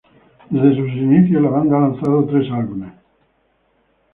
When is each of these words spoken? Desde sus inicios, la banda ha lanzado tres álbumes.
Desde 0.49 0.75
sus 0.75 0.89
inicios, 0.93 1.43
la 1.43 1.49
banda 1.51 1.77
ha 1.77 1.81
lanzado 1.81 2.25
tres 2.25 2.51
álbumes. 2.51 2.91